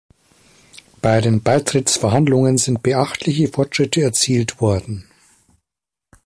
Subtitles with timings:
[0.99, 5.07] Bei den Beitrittsverhandlungen sind beachtliche Fortschritte erzielt worden.